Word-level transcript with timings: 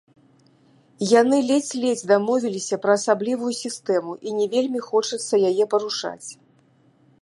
Яны 1.21 1.37
ледзь-ледзь 1.49 2.07
дамовіліся 2.13 2.75
пра 2.87 2.97
асаблівую 3.03 3.53
сістэму 3.63 4.11
і 4.29 4.37
не 4.39 4.45
вельмі 4.57 4.79
хочацца 4.91 5.45
яе 5.53 5.65
парушаць. 5.77 6.29